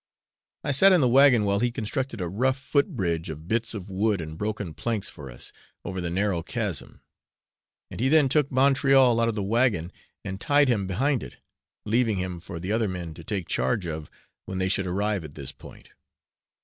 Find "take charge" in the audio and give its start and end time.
13.23-13.85